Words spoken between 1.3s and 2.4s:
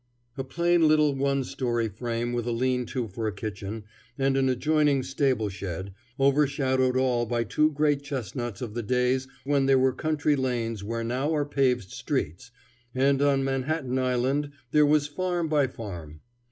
story frame